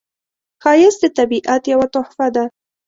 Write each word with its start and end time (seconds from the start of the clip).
ښایست 0.63 0.99
د 1.03 1.05
طبیعت 1.17 1.63
یوه 1.73 1.87
تحفه 1.93 2.27
ده 2.35 2.45